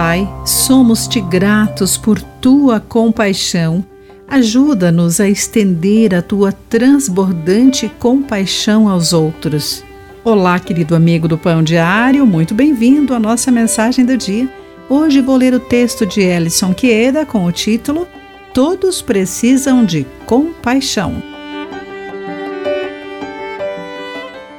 [0.00, 3.84] Pai, somos-te gratos por tua compaixão.
[4.28, 9.82] Ajuda-nos a estender a tua transbordante compaixão aos outros.
[10.22, 14.48] Olá, querido amigo do Pão Diário, muito bem-vindo à nossa mensagem do dia.
[14.88, 18.06] Hoje vou ler o texto de Ellison Queda com o título
[18.54, 21.20] Todos precisam de compaixão.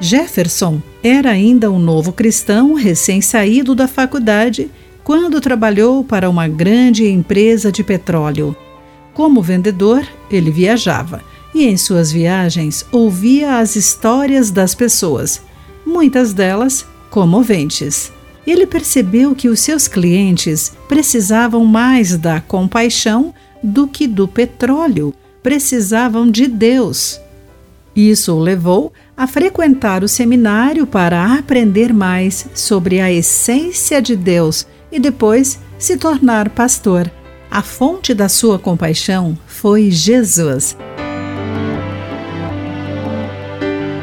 [0.02, 4.70] Jefferson era ainda um novo cristão recém-saído da faculdade
[5.10, 8.56] quando trabalhou para uma grande empresa de petróleo.
[9.12, 15.42] Como vendedor, ele viajava e em suas viagens ouvia as histórias das pessoas,
[15.84, 18.14] muitas delas comoventes.
[18.46, 23.34] Ele percebeu que os seus clientes precisavam mais da compaixão
[23.64, 27.20] do que do petróleo, precisavam de Deus.
[27.96, 34.68] Isso o levou a frequentar o seminário para aprender mais sobre a essência de Deus
[34.92, 37.12] e depois se tornar pastor.
[37.50, 40.78] A fonte da sua compaixão foi Jesus.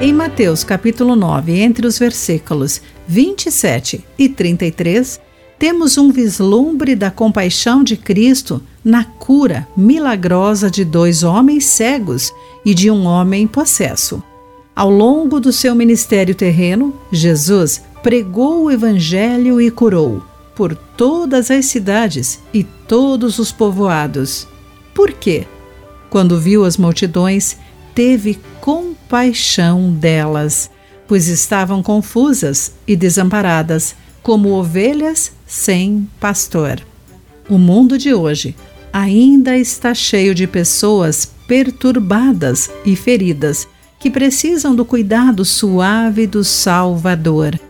[0.01, 5.21] Em Mateus capítulo 9, entre os versículos 27 e 33,
[5.59, 12.33] temos um vislumbre da compaixão de Cristo na cura milagrosa de dois homens cegos
[12.65, 14.23] e de um homem possesso.
[14.75, 20.23] Ao longo do seu ministério terreno, Jesus pregou o Evangelho e curou
[20.57, 24.49] por todas as cidades e todos os povoados.
[24.95, 25.47] Por quê?
[26.09, 27.59] Quando viu as multidões,
[27.95, 30.71] teve compaixão delas,
[31.07, 36.81] pois estavam confusas e desamparadas, como ovelhas sem pastor.
[37.49, 38.57] O mundo de hoje
[38.93, 43.69] ainda está cheio de pessoas perturbadas e feridas
[44.01, 47.61] que precisam do cuidado suave do Salvador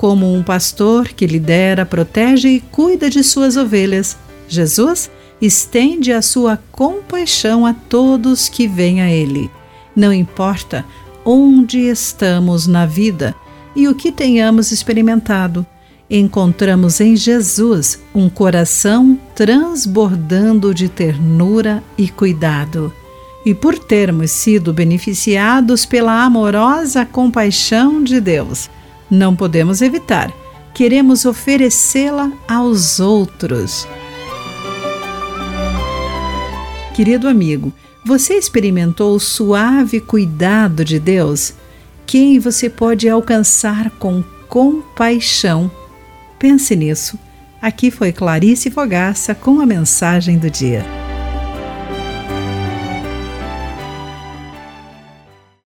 [0.00, 4.16] como um pastor que lidera, protege e cuida de suas ovelhas.
[4.48, 5.10] Jesus
[5.42, 9.50] estende a sua compaixão a todos que vêm a Ele.
[9.94, 10.86] Não importa
[11.22, 13.34] onde estamos na vida
[13.76, 15.66] e o que tenhamos experimentado,
[16.08, 22.90] encontramos em Jesus um coração transbordando de ternura e cuidado.
[23.44, 28.70] E por termos sido beneficiados pela amorosa compaixão de Deus,
[29.10, 30.32] não podemos evitar.
[30.72, 33.86] Queremos oferecê-la aos outros.
[36.94, 37.72] Querido amigo,
[38.04, 41.54] você experimentou o suave cuidado de Deus?
[42.06, 45.70] Quem você pode alcançar com compaixão?
[46.38, 47.18] Pense nisso.
[47.60, 50.84] Aqui foi Clarice Fogaça com a mensagem do dia.